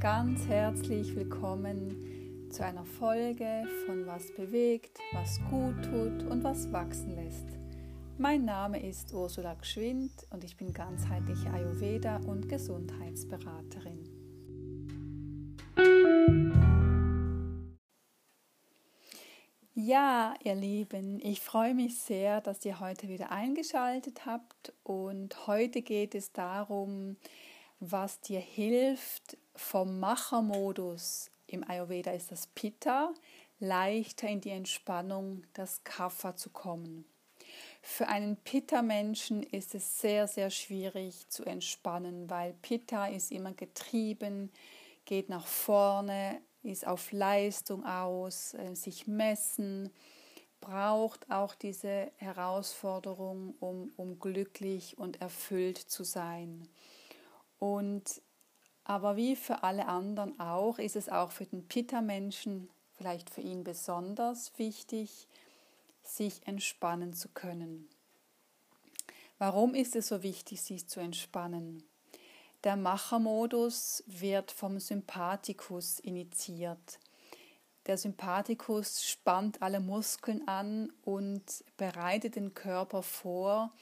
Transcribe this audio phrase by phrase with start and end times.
[0.00, 7.16] ganz herzlich willkommen zu einer Folge von Was bewegt, was gut tut und was wachsen
[7.16, 7.44] lässt.
[8.16, 14.08] Mein Name ist Ursula Gschwind und ich bin ganzheitliche Ayurveda und Gesundheitsberaterin.
[19.74, 25.82] Ja, ihr Lieben, ich freue mich sehr, dass ihr heute wieder eingeschaltet habt und heute
[25.82, 27.16] geht es darum,
[27.80, 33.12] was dir hilft, vom Machermodus, im Ayurveda ist das Pitta,
[33.58, 37.04] leichter in die Entspannung, das Kapha zu kommen.
[37.82, 44.52] Für einen Pitta-Menschen ist es sehr, sehr schwierig zu entspannen, weil Pitta ist immer getrieben,
[45.06, 49.90] geht nach vorne, ist auf Leistung aus, äh, sich messen,
[50.60, 56.68] braucht auch diese Herausforderung, um, um glücklich und erfüllt zu sein.
[57.60, 58.20] Und
[58.82, 63.62] aber wie für alle anderen auch, ist es auch für den Pitta-Menschen, vielleicht für ihn
[63.62, 65.28] besonders wichtig,
[66.02, 67.88] sich entspannen zu können.
[69.38, 71.84] Warum ist es so wichtig, sich zu entspannen?
[72.64, 76.98] Der Machermodus wird vom Sympathikus initiiert.
[77.86, 81.42] Der Sympathikus spannt alle Muskeln an und
[81.76, 83.72] bereitet den Körper vor,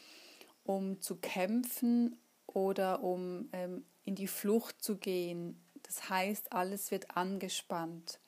[0.64, 2.16] um zu kämpfen
[2.58, 5.62] oder um ähm, in die Flucht zu gehen.
[5.82, 8.20] Das heißt, alles wird angespannt.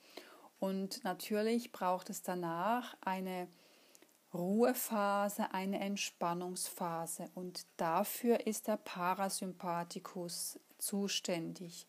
[0.59, 3.49] Und natürlich braucht es danach eine
[4.33, 7.31] Ruhephase, eine Entspannungsphase.
[7.35, 11.87] Und dafür ist der Parasympathikus zuständig.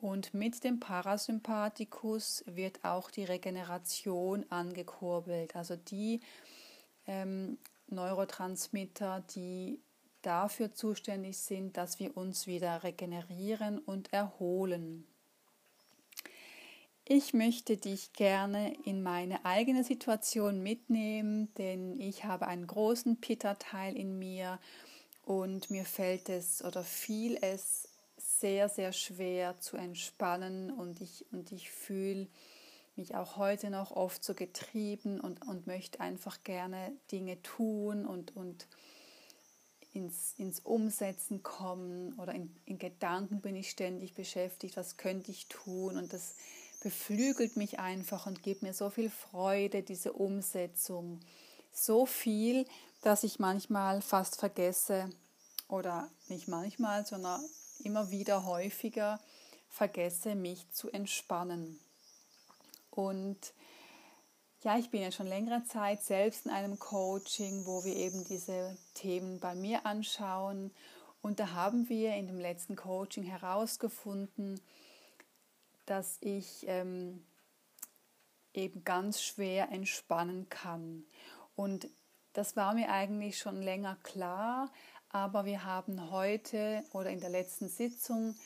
[0.00, 5.54] Und mit dem Parasympathikus wird auch die Regeneration angekurbelt.
[5.54, 6.20] Also die
[7.06, 9.80] ähm, Neurotransmitter, die
[10.22, 15.06] dafür zuständig sind, dass wir uns wieder regenerieren und erholen.
[17.04, 23.96] Ich möchte dich gerne in meine eigene Situation mitnehmen, denn ich habe einen großen Pitta-Teil
[23.96, 24.60] in mir
[25.24, 31.50] und mir fällt es oder fiel es sehr, sehr schwer zu entspannen und ich, und
[31.50, 32.28] ich fühle
[32.96, 38.36] mich auch heute noch oft so getrieben und, und möchte einfach gerne Dinge tun und,
[38.36, 38.66] und
[39.92, 45.48] ins, ins Umsetzen kommen oder in, in Gedanken bin ich ständig beschäftigt, was könnte ich
[45.48, 46.34] tun und das
[46.82, 51.20] beflügelt mich einfach und gibt mir so viel Freude, diese Umsetzung.
[51.72, 52.66] So viel,
[53.02, 55.08] dass ich manchmal fast vergesse
[55.68, 57.40] oder nicht manchmal, sondern
[57.84, 59.20] immer wieder häufiger
[59.68, 61.78] vergesse, mich zu entspannen.
[62.90, 63.38] Und
[64.62, 68.76] ja, ich bin ja schon längere Zeit selbst in einem Coaching, wo wir eben diese
[68.94, 70.70] Themen bei mir anschauen.
[71.20, 74.60] Und da haben wir in dem letzten Coaching herausgefunden,
[75.86, 77.24] dass ich ähm,
[78.54, 81.04] eben ganz schwer entspannen kann.
[81.56, 81.88] Und
[82.32, 84.72] das war mir eigentlich schon länger klar,
[85.08, 88.36] aber wir haben heute oder in der letzten Sitzung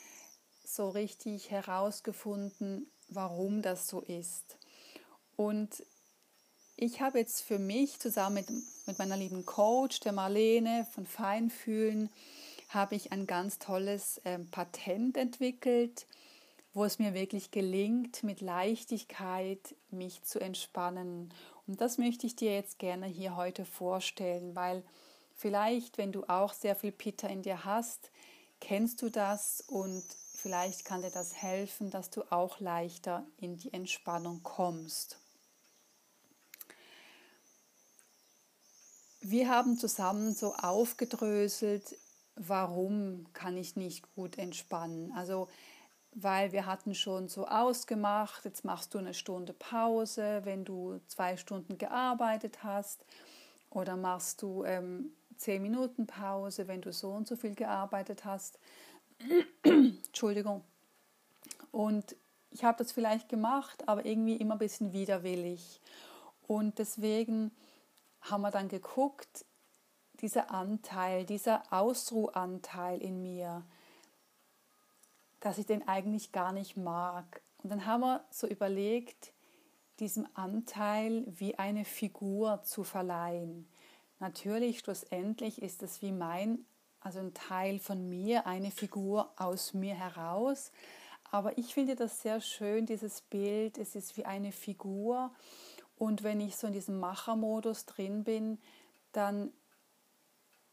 [0.65, 4.57] so richtig herausgefunden, warum das so ist.
[5.35, 5.83] Und
[6.79, 8.49] ich habe jetzt für mich zusammen mit,
[8.85, 12.09] mit meiner lieben Coach, der Marlene von Feinfühlen,
[12.69, 16.05] habe ich ein ganz tolles äh, Patent entwickelt,
[16.73, 21.33] wo es mir wirklich gelingt, mit Leichtigkeit mich zu entspannen.
[21.65, 24.83] Und das möchte ich dir jetzt gerne hier heute vorstellen, weil
[25.33, 28.11] vielleicht, wenn du auch sehr viel Pitta in dir hast,
[28.59, 30.03] kennst du das und
[30.35, 35.17] vielleicht kann dir das helfen, dass du auch leichter in die Entspannung kommst.
[39.29, 41.97] Wir haben zusammen so aufgedröselt,
[42.37, 45.11] warum kann ich nicht gut entspannen.
[45.13, 45.49] Also
[46.13, 51.35] weil wir hatten schon so ausgemacht, jetzt machst du eine Stunde Pause, wenn du zwei
[51.35, 53.03] Stunden gearbeitet hast,
[53.69, 58.57] oder machst du ähm, zehn Minuten Pause, wenn du so und so viel gearbeitet hast.
[59.63, 60.63] Entschuldigung.
[61.71, 62.15] Und
[62.49, 65.81] ich habe das vielleicht gemacht, aber irgendwie immer ein bisschen widerwillig.
[66.47, 67.51] Und deswegen
[68.21, 69.45] haben wir dann geguckt,
[70.21, 73.63] dieser Anteil, dieser Ausruhanteil in mir,
[75.39, 77.41] dass ich den eigentlich gar nicht mag.
[77.57, 79.33] Und dann haben wir so überlegt,
[79.99, 83.67] diesem Anteil wie eine Figur zu verleihen.
[84.19, 86.65] Natürlich, schlussendlich ist es wie mein,
[86.99, 90.71] also ein Teil von mir, eine Figur aus mir heraus.
[91.29, 93.77] Aber ich finde das sehr schön, dieses Bild.
[93.77, 95.31] Es ist wie eine Figur
[95.97, 98.59] und wenn ich so in diesem Machermodus drin bin,
[99.11, 99.51] dann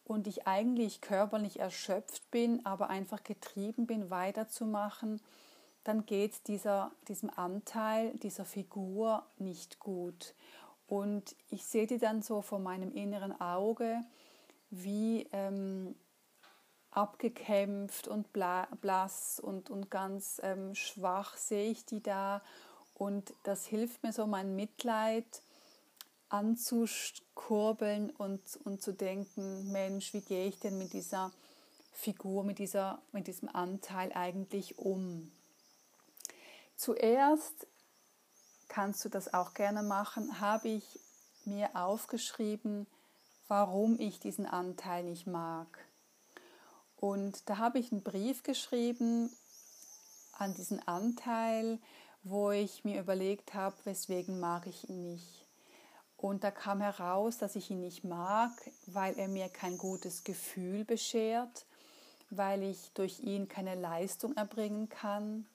[0.05, 5.21] und ich eigentlich körperlich erschöpft bin, aber einfach getrieben bin, weiterzumachen,
[5.83, 10.35] dann geht dieser, diesem Anteil, dieser Figur nicht gut.
[10.87, 14.01] Und ich sehe die dann so vor meinem inneren Auge,
[14.69, 15.95] wie ähm,
[16.91, 22.43] abgekämpft und blass und, und ganz ähm, schwach sehe ich die da.
[22.95, 25.43] Und das hilft mir so, mein Mitleid
[26.29, 31.33] anzukurbeln und, und zu denken, Mensch, wie gehe ich denn mit dieser
[31.93, 35.31] Figur, mit, dieser, mit diesem Anteil eigentlich um?
[36.77, 37.67] Zuerst
[38.69, 40.99] kannst du das auch gerne machen, habe ich
[41.45, 42.87] mir aufgeschrieben,
[43.49, 45.67] warum ich diesen Anteil nicht mag.
[46.97, 49.31] Und da habe ich einen Brief geschrieben
[50.33, 51.79] an diesen Anteil,
[52.25, 55.47] wo ich mir überlegt habe, weswegen mag ich ihn nicht.
[56.17, 58.51] Und da kam heraus, dass ich ihn nicht mag,
[58.87, 61.67] weil er mir kein gutes Gefühl beschert,
[62.31, 65.47] weil ich durch ihn keine Leistung erbringen kann,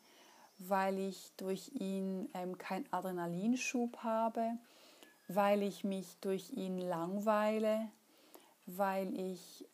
[0.59, 4.51] weil ich durch ihn ähm, keinen Adrenalinschub habe,
[5.27, 7.89] weil ich mich durch ihn langweile,
[8.67, 9.65] weil ich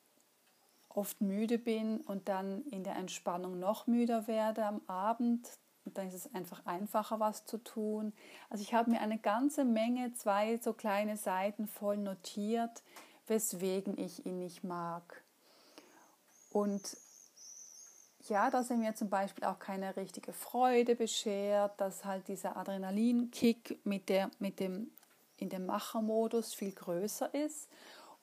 [0.88, 5.45] oft müde bin und dann in der Entspannung noch müder werde am Abend.
[5.85, 8.11] Und dann ist es einfach einfacher, was zu tun.
[8.49, 12.83] Also ich habe mir eine ganze Menge, zwei so kleine Seiten voll notiert,
[13.27, 15.23] weswegen ich ihn nicht mag.
[16.51, 16.97] Und
[18.27, 23.85] ja, dass er mir zum Beispiel auch keine richtige Freude beschert, dass halt dieser Adrenalinkick
[23.85, 24.89] mit, der, mit dem
[25.37, 27.69] in dem Machermodus viel größer ist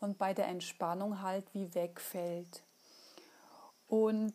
[0.01, 2.63] und bei der Entspannung halt wie wegfällt.
[3.87, 4.35] Und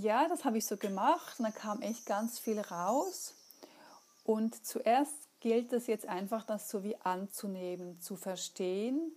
[0.00, 3.34] ja, das habe ich so gemacht und da kam echt ganz viel raus.
[4.24, 9.12] Und zuerst gilt es jetzt einfach, das so wie anzunehmen, zu verstehen,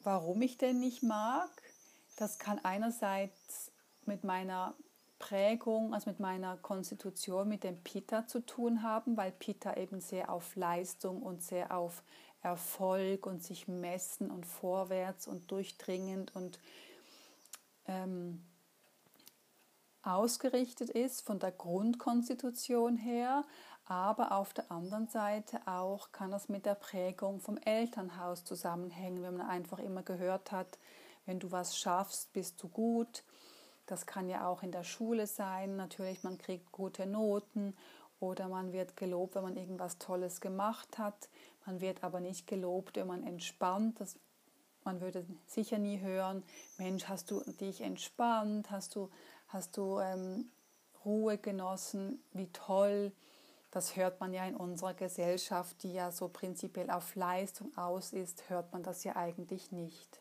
[0.00, 1.50] warum ich denn nicht mag
[2.16, 3.72] das kann einerseits
[4.04, 4.74] mit meiner
[5.18, 10.32] Prägung, also mit meiner Konstitution, mit dem Pitta zu tun haben, weil Pitta eben sehr
[10.32, 12.02] auf Leistung und sehr auf
[12.42, 16.58] Erfolg und sich messen und vorwärts und durchdringend und
[17.86, 18.44] ähm,
[20.02, 23.44] ausgerichtet ist von der Grundkonstitution her,
[23.84, 29.36] aber auf der anderen Seite auch kann das mit der Prägung vom Elternhaus zusammenhängen, wenn
[29.36, 30.78] man einfach immer gehört hat,
[31.26, 33.22] wenn du was schaffst, bist du gut.
[33.86, 35.76] Das kann ja auch in der Schule sein.
[35.76, 37.76] Natürlich, man kriegt gute Noten
[38.20, 41.28] oder man wird gelobt, wenn man irgendwas Tolles gemacht hat.
[41.66, 44.00] Man wird aber nicht gelobt, wenn man entspannt.
[44.00, 44.18] Das,
[44.84, 46.42] man würde sicher nie hören,
[46.78, 48.70] Mensch, hast du dich entspannt?
[48.70, 49.10] Hast du,
[49.52, 50.50] hast du ähm,
[51.04, 52.22] Ruhe genossen?
[52.32, 53.12] Wie toll.
[53.70, 58.50] Das hört man ja in unserer Gesellschaft, die ja so prinzipiell auf Leistung aus ist,
[58.50, 60.20] hört man das ja eigentlich nicht.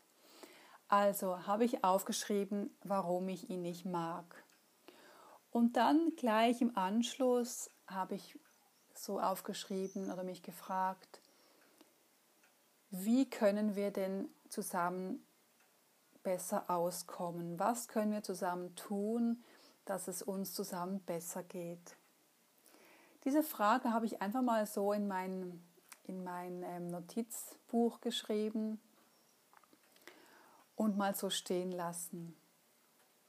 [0.88, 4.44] Also habe ich aufgeschrieben, warum ich ihn nicht mag.
[5.52, 8.40] Und dann gleich im Anschluss habe ich
[8.94, 11.22] so aufgeschrieben oder mich gefragt,
[12.90, 15.26] wie können wir denn zusammen
[16.24, 17.60] besser auskommen?
[17.60, 19.44] Was können wir zusammen tun,
[19.86, 21.96] dass es uns zusammen besser geht?
[23.24, 25.62] Diese Frage habe ich einfach mal so in mein,
[26.04, 28.80] in mein ähm, Notizbuch geschrieben
[30.76, 32.36] und mal so stehen lassen.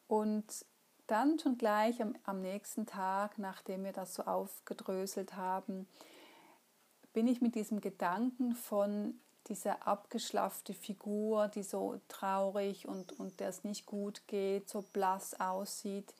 [0.08, 0.64] Und
[1.06, 5.86] dann schon gleich am, am nächsten Tag, nachdem wir das so aufgedröselt haben,
[7.12, 13.48] bin ich mit diesem Gedanken von dieser abgeschlaffte Figur, die so traurig und, und der
[13.48, 16.14] es nicht gut geht, so blass aussieht.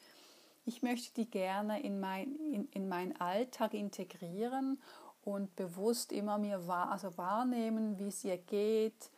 [0.65, 4.81] Ich möchte die gerne in mein, in, in meinen Alltag integrieren
[5.25, 9.11] und bewusst immer mir wahr, also wahrnehmen, wie es ihr geht,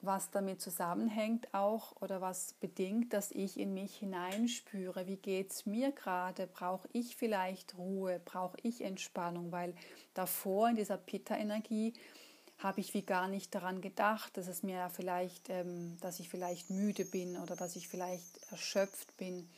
[0.00, 5.66] was damit zusammenhängt auch oder was bedingt, dass ich in mich hineinspüre, wie geht es
[5.66, 9.74] mir gerade, brauche ich vielleicht Ruhe, brauche ich Entspannung, weil
[10.14, 11.92] davor in dieser Pitta-Energie
[12.58, 16.70] habe ich wie gar nicht daran gedacht, dass es mir vielleicht, ähm, dass ich vielleicht
[16.70, 19.48] müde bin oder dass ich vielleicht erschöpft bin.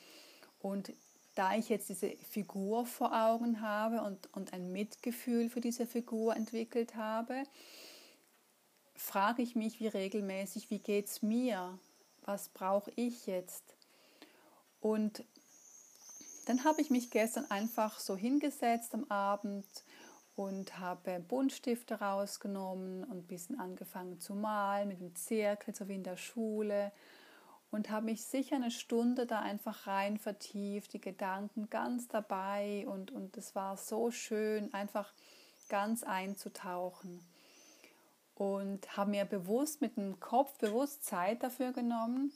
[0.61, 0.93] Und
[1.37, 6.35] da ich jetzt diese Figur vor Augen habe und, und ein Mitgefühl für diese Figur
[6.35, 7.45] entwickelt habe,
[8.97, 11.79] frage ich mich wie regelmäßig, wie geht es mir?
[12.23, 13.63] Was brauche ich jetzt?
[14.81, 15.25] Und
[16.47, 19.67] dann habe ich mich gestern einfach so hingesetzt am Abend
[20.39, 25.97] und habe Buntstifte rausgenommen und ein bisschen angefangen zu malen mit dem Zirkel, so wie
[25.97, 26.93] in der Schule.
[27.73, 32.87] Und habe mich sicher eine Stunde da einfach rein vertieft, die Gedanken ganz dabei.
[32.87, 35.13] Und, und es war so schön, einfach
[35.69, 37.21] ganz einzutauchen
[38.37, 42.33] und habe mir bewusst mit dem Kopf bewusst Zeit dafür genommen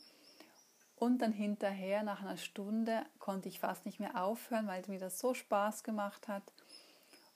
[0.97, 5.21] Und dann hinterher, nach einer Stunde, konnte ich fast nicht mehr aufhören, weil mir das
[5.21, 6.43] so Spaß gemacht hat.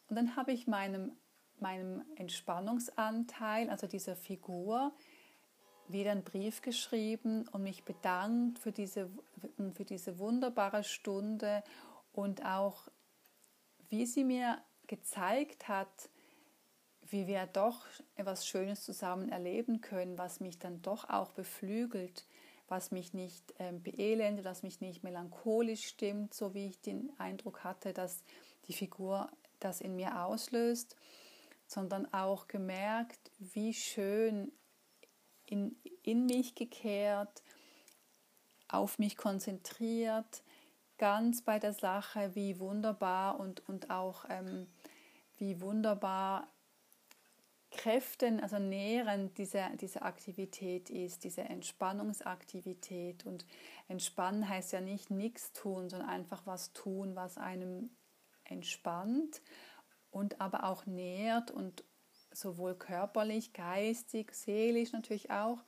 [0.08, 1.12] Und dann habe ich meinem,
[1.58, 4.92] meinem Entspannungsanteil, also dieser Figur,
[5.88, 9.10] wieder einen Brief geschrieben und mich bedankt für diese,
[9.74, 11.62] für diese wunderbare Stunde
[12.12, 12.88] und auch,
[13.88, 16.10] wie sie mir gezeigt hat,
[17.02, 17.86] wie wir doch
[18.16, 22.26] etwas Schönes zusammen erleben können, was mich dann doch auch beflügelt,
[22.68, 27.62] was mich nicht ähm, beelendet, was mich nicht melancholisch stimmt, so wie ich den Eindruck
[27.62, 28.24] hatte, dass
[28.66, 30.96] die Figur das in mir auslöst,
[31.66, 34.52] sondern auch gemerkt, wie schön
[35.46, 37.42] in, in mich gekehrt,
[38.68, 40.42] auf mich konzentriert,
[40.98, 44.66] ganz bei der Sache, wie wunderbar und, und auch ähm,
[45.36, 46.48] wie wunderbar
[47.70, 53.26] Kräften, also nährend diese, diese Aktivität ist, diese Entspannungsaktivität.
[53.26, 53.46] Und
[53.88, 57.90] entspannen heißt ja nicht nichts tun, sondern einfach was tun, was einem
[58.48, 59.42] entspannt
[60.10, 61.84] und aber auch nährt und
[62.32, 65.62] sowohl körperlich, geistig, seelisch natürlich auch.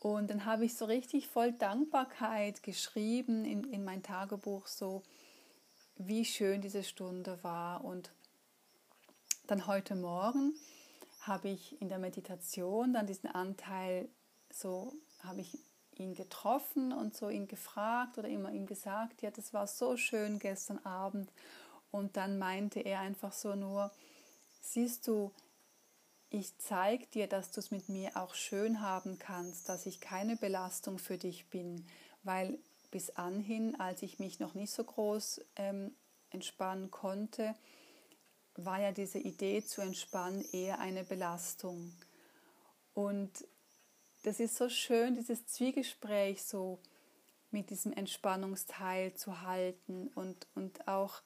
[0.00, 5.02] Und dann habe ich so richtig voll Dankbarkeit geschrieben in, in mein Tagebuch, so
[5.96, 7.84] wie schön diese Stunde war.
[7.84, 8.10] Und
[9.46, 10.54] dann heute Morgen
[11.20, 14.08] habe ich in der Meditation dann diesen Anteil
[14.50, 15.58] so, habe ich
[15.96, 20.38] ihn getroffen und so ihn gefragt oder immer ihm gesagt, ja, das war so schön
[20.38, 21.30] gestern Abend.
[21.90, 23.90] Und dann meinte er einfach so nur,
[24.60, 25.32] siehst du,
[26.30, 30.36] ich zeige dir, dass du es mit mir auch schön haben kannst, dass ich keine
[30.36, 31.84] Belastung für dich bin,
[32.22, 32.58] weil
[32.90, 35.94] bis anhin, als ich mich noch nicht so groß ähm,
[36.30, 37.54] entspannen konnte,
[38.54, 41.92] war ja diese Idee zu entspannen eher eine Belastung.
[42.94, 43.44] Und
[44.22, 46.78] das ist so schön, dieses Zwiegespräch so
[47.50, 51.22] mit diesem Entspannungsteil zu halten und, und auch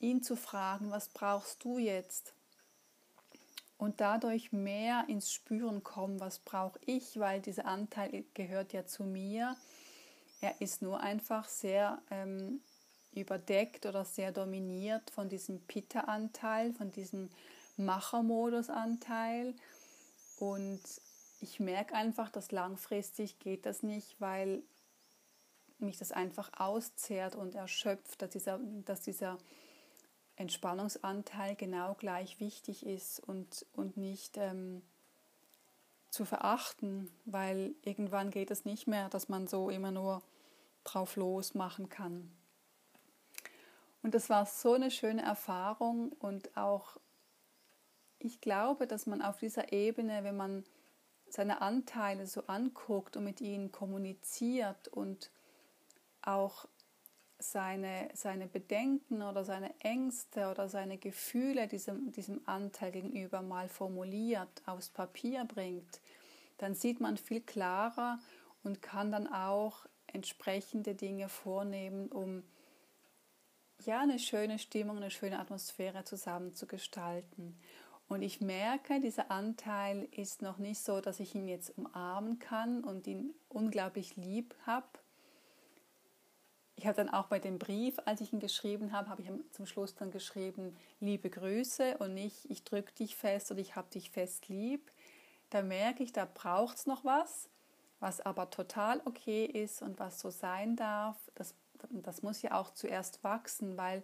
[0.00, 2.34] ihn zu fragen, was brauchst du jetzt?
[3.76, 9.04] Und dadurch mehr ins Spüren kommen, was brauche ich, weil dieser Anteil gehört ja zu
[9.04, 9.56] mir.
[10.40, 12.60] Er ist nur einfach sehr ähm,
[13.12, 17.28] überdeckt oder sehr dominiert von diesem Pitta-Anteil, von diesem
[17.76, 19.54] Machermodus-Anteil.
[20.38, 20.80] Und
[21.42, 24.62] ich merke einfach, dass langfristig geht das nicht, weil
[25.78, 29.38] mich das einfach auszehrt und erschöpft, dass dieser, dass dieser
[30.36, 34.82] Entspannungsanteil genau gleich wichtig ist und, und nicht ähm,
[36.10, 40.22] zu verachten, weil irgendwann geht es nicht mehr, dass man so immer nur
[40.84, 42.30] drauf los machen kann.
[44.04, 46.98] Und das war so eine schöne Erfahrung und auch
[48.20, 50.64] ich glaube, dass man auf dieser Ebene, wenn man
[51.32, 55.30] seine Anteile so anguckt und mit ihnen kommuniziert und
[56.20, 56.66] auch
[57.38, 64.62] seine, seine Bedenken oder seine Ängste oder seine Gefühle diesem, diesem Anteil gegenüber mal formuliert,
[64.66, 66.00] aufs Papier bringt,
[66.58, 68.20] dann sieht man viel klarer
[68.62, 72.44] und kann dann auch entsprechende Dinge vornehmen, um
[73.84, 77.58] ja eine schöne Stimmung, eine schöne Atmosphäre zusammen zu gestalten.
[78.08, 82.84] Und ich merke, dieser Anteil ist noch nicht so, dass ich ihn jetzt umarmen kann
[82.84, 84.86] und ihn unglaublich lieb habe,
[86.82, 89.66] ich habe dann auch bei dem Brief, als ich ihn geschrieben habe, habe ich zum
[89.66, 94.10] Schluss dann geschrieben, liebe Grüße und nicht, ich drücke dich fest oder ich habe dich
[94.10, 94.90] fest lieb.
[95.50, 97.48] Da merke ich, da braucht es noch was,
[98.00, 101.16] was aber total okay ist und was so sein darf.
[101.36, 101.54] Das,
[101.90, 104.02] das muss ja auch zuerst wachsen, weil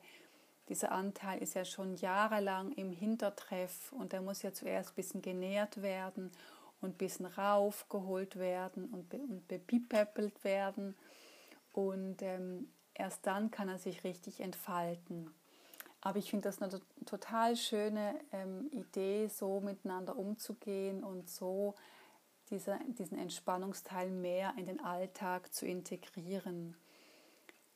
[0.69, 5.23] dieser Anteil ist ja schon jahrelang im Hintertreff und der muss ja zuerst ein bisschen
[5.23, 6.31] genährt werden
[6.81, 10.95] und ein bisschen raufgeholt werden und, be und bepipäppelt werden.
[11.73, 15.31] Und ähm, erst dann kann er sich richtig entfalten.
[16.01, 21.75] Aber ich finde das eine total schöne ähm, Idee, so miteinander umzugehen und so
[22.51, 26.77] diese, diesen Entspannungsteil mehr in den Alltag zu integrieren.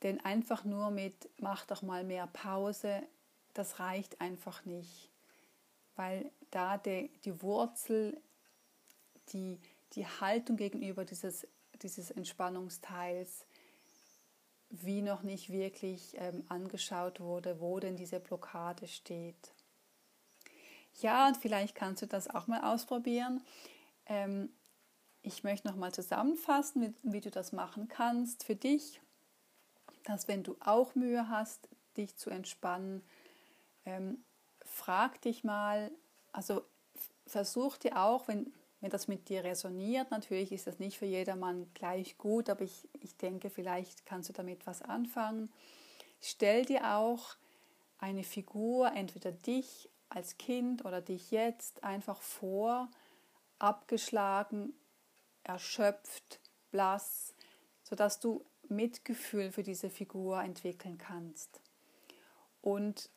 [0.02, 3.02] Denn einfach nur mit mach doch mal mehr Pause,
[3.54, 5.10] das reicht einfach nicht.
[5.96, 8.20] Weil da die, die Wurzel,
[9.32, 9.60] die,
[9.92, 11.46] die Haltung gegenüber dieses,
[11.82, 13.46] dieses Entspannungsteils
[14.72, 19.52] wie noch nicht wirklich ähm, angeschaut wurde, wo denn diese Blockade steht.
[21.00, 23.42] Ja, und vielleicht kannst du das auch mal ausprobieren.
[24.06, 24.48] Ähm,
[25.20, 29.00] ich möchte noch mal zusammenfassen, wie, wie, du das machen kannst für dich,
[30.04, 33.02] dass wenn du auch Mühe hast, dich zu entspannen,
[33.84, 34.24] ähm,
[34.64, 35.90] frag dich mal,
[36.32, 36.62] also
[37.26, 40.10] versuch dir auch, wenn, wenn das mit dir resoniert.
[40.10, 44.32] Natürlich ist das nicht für jedermann gleich gut, aber ich, ich denke, vielleicht kannst du
[44.32, 45.52] damit was anfangen.
[46.20, 47.36] Stell dir auch
[47.98, 52.90] eine Figur, entweder dich als Kind oder dich jetzt einfach vor,
[53.58, 54.74] abgeschlagen,
[55.44, 56.40] erschöpft,
[56.70, 57.34] blass,
[57.82, 61.60] sodass du Mitgefühl für diese Figur entwickeln kannst.
[62.60, 63.10] Und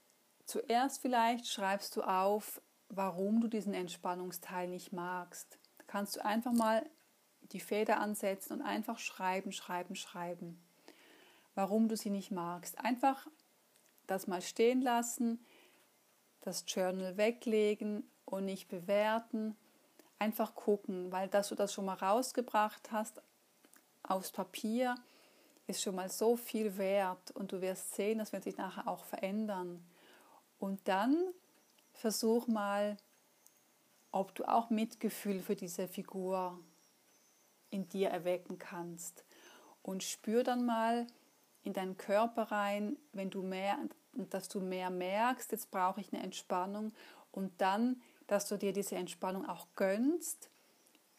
[0.46, 5.60] zuerst vielleicht schreibst du auf, warum du diesen Entspannungsteil nicht magst.
[5.78, 6.88] Da kannst du einfach mal
[7.52, 10.62] die Feder ansetzen und einfach schreiben, schreiben, schreiben,
[11.54, 12.80] warum du sie nicht magst.
[12.80, 13.28] Einfach
[14.08, 15.44] das mal stehen lassen,
[16.42, 19.56] das Journal weglegen und nicht bewerten.
[20.20, 23.22] Einfach gucken, weil dass du das schon mal rausgebracht hast
[24.04, 24.96] aufs Papier,
[25.67, 29.03] ist schon mal so viel wert und du wirst sehen, das wird sich nachher auch
[29.03, 29.84] verändern.
[30.60, 31.17] Und dann
[31.93, 32.98] versuch mal,
[34.12, 36.60] ob du auch Mitgefühl für diese Figur
[37.69, 39.25] in dir erwecken kannst.
[39.81, 41.07] Und spür dann mal
[41.63, 43.77] in deinen Körper rein, wenn du mehr,
[44.13, 46.93] dass du mehr merkst, jetzt brauche ich eine Entspannung.
[47.31, 50.50] Und dann, dass du dir diese Entspannung auch gönnst,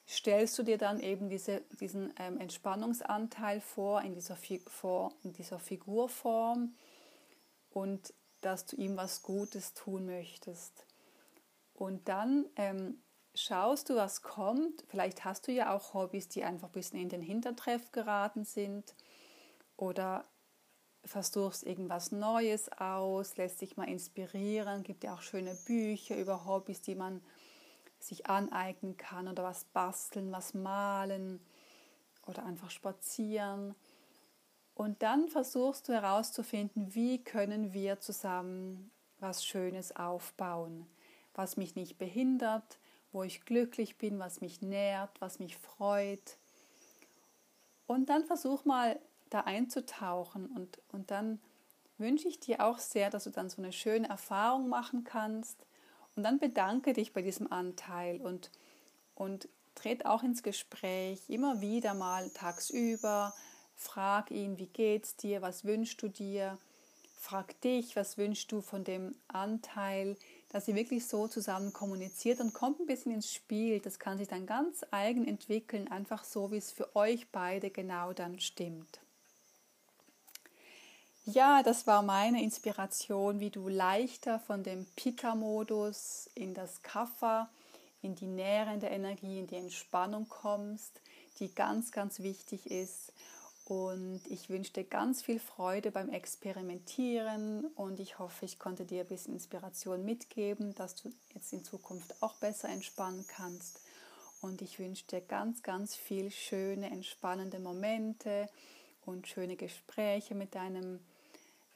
[0.08, 4.36] stellst du dir dann eben diese, diesen ähm, Entspannungsanteil vor in dieser,
[4.68, 6.74] vor in dieser Figurform
[7.70, 10.86] und dass du ihm was Gutes tun möchtest.
[11.74, 13.02] Und dann ähm,
[13.34, 14.84] schaust du, was kommt.
[14.88, 18.94] Vielleicht hast du ja auch Hobbys, die einfach ein bisschen in den Hintertreff geraten sind.
[19.76, 20.24] Oder
[21.04, 24.82] versuchst irgendwas Neues aus, lässt dich mal inspirieren.
[24.82, 27.20] Gibt ja auch schöne Bücher über Hobbys, die man
[28.00, 29.28] sich aneignen kann.
[29.28, 31.40] Oder was basteln, was malen.
[32.26, 33.74] Oder einfach spazieren.
[34.74, 40.86] Und dann versuchst du herauszufinden, wie können wir zusammen was Schönes aufbauen,
[41.34, 42.78] was mich nicht behindert,
[43.12, 46.36] wo ich glücklich bin, was mich nährt, was mich freut.
[47.86, 51.40] Und dann versuch mal da einzutauchen und, und dann
[51.98, 55.65] wünsche ich dir auch sehr, dass du dann so eine schöne Erfahrung machen kannst.
[56.16, 58.50] Und dann bedanke dich bei diesem Anteil und,
[59.14, 63.34] und tritt auch ins Gespräch, immer wieder mal tagsüber,
[63.76, 66.58] Frag ihn, wie geht's dir, was wünschst du dir?
[67.18, 70.16] Frag dich, was wünschst du von dem Anteil,
[70.48, 73.80] dass ihr wirklich so zusammen kommuniziert und kommt ein bisschen ins Spiel.
[73.80, 78.14] Das kann sich dann ganz eigen entwickeln, einfach so, wie es für euch beide genau
[78.14, 79.00] dann stimmt.
[81.28, 87.50] Ja, das war meine Inspiration, wie du leichter von dem Pika-Modus in das Kapha,
[88.00, 91.00] in die nährende Energie, in die Entspannung kommst,
[91.40, 93.12] die ganz, ganz wichtig ist
[93.64, 99.00] und ich wünsche dir ganz viel Freude beim Experimentieren und ich hoffe, ich konnte dir
[99.00, 103.80] ein bisschen Inspiration mitgeben, dass du jetzt in Zukunft auch besser entspannen kannst.
[104.40, 108.48] Und ich wünsche dir ganz, ganz viel schöne, entspannende Momente
[109.04, 111.00] und schöne Gespräche mit deinem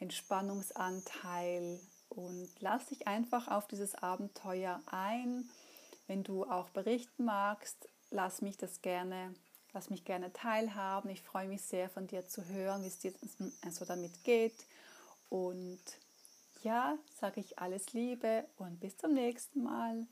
[0.01, 1.81] Entspannungsanteil.
[2.09, 5.49] Und lass dich einfach auf dieses Abenteuer ein.
[6.09, 9.33] Wenn du auch berichten magst, lass mich das gerne
[9.73, 11.11] Lass mich gerne teilhaben.
[11.11, 13.13] Ich freue mich sehr von dir zu hören, wie es dir
[13.65, 14.55] also damit geht.
[15.29, 15.81] Und
[16.63, 20.07] ja, sage ich alles Liebe und bis zum nächsten Mal.